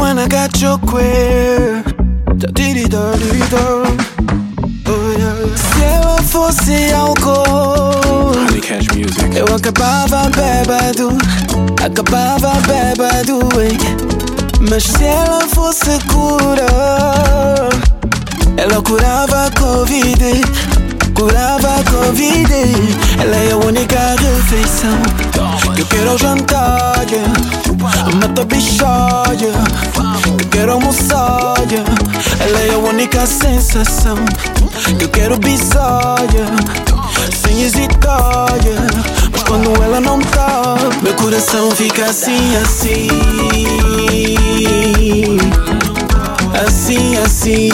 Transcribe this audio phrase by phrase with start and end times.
[0.00, 1.84] When I got your queer.
[4.86, 5.36] Oh, yeah.
[5.56, 8.32] Se ela fosse álcool,
[9.36, 11.18] eu acabava bêbado,
[11.84, 13.76] acabava bêbado, ei.
[14.70, 16.66] Mas se ela fosse cura,
[18.56, 20.40] ela curava a Covid,
[21.14, 22.52] curava Covid.
[23.20, 24.98] Ela é a única refeição
[25.74, 27.49] que eu quero ao jantar, yeah.
[28.16, 29.52] Mata bichóia,
[30.38, 31.54] que eu quero almoçar.
[31.70, 31.90] yeah.
[32.40, 34.16] Ela é a única sensação
[34.98, 36.56] que eu quero bisar, yeah.
[37.42, 38.48] sem hesitar.
[38.64, 38.86] yeah.
[39.32, 43.08] Mas quando ela não tá, meu coração fica assim, assim.
[46.66, 47.70] Assim, assim.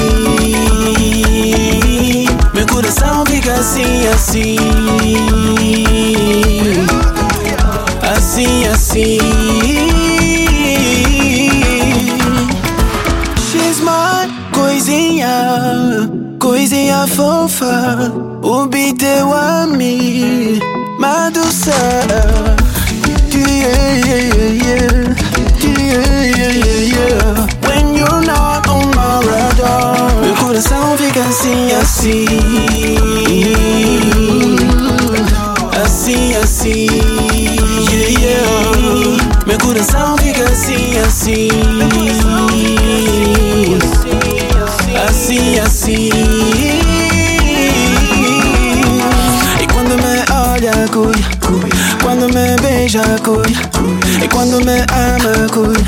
[2.54, 4.06] Meu coração fica assim.
[4.08, 4.56] Assim,
[16.38, 18.12] coisinha, fofa.
[18.42, 20.60] O beat eu ame,
[20.98, 21.72] Madusa.
[23.32, 25.16] Yeah, yeah, yeah, yeah.
[25.60, 27.46] Yeah, yeah, yeah.
[27.66, 32.26] When you're not on my radar, meu coração fica assim, assim.
[35.84, 36.86] Assim, assim.
[37.90, 39.46] Yeah, yeah.
[39.46, 40.96] Meu coração fica assim.
[40.98, 41.48] Assim,
[52.02, 53.44] Quando me beija, cuia.
[54.22, 55.84] E quando me ama, cuia.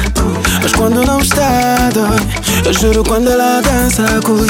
[0.63, 2.19] Mas quando não está, dói.
[2.65, 4.47] Eu juro quando ela dança, cuia.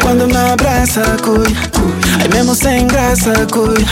[0.00, 1.56] Quando me abraça, cuia.
[2.20, 3.86] Aí mesmo sem graça, cuia.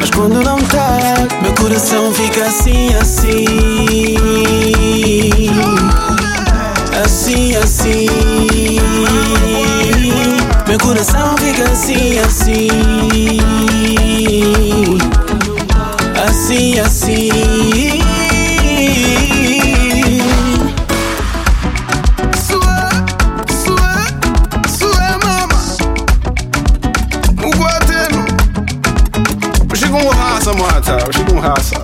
[0.00, 0.98] Mas quando não tá,
[1.42, 3.34] meu coração fica assim, assim.
[7.04, 8.06] Assim, assim.
[10.66, 12.68] Meu coração fica assim, assim.
[17.04, 18.00] seen.
[22.46, 22.90] Swear,
[23.62, 24.06] swear,
[24.68, 25.58] swear, mama.
[27.36, 28.24] Mugwatenu.
[29.72, 31.76] Ushikumu hasa mwata, ushikumu hasa.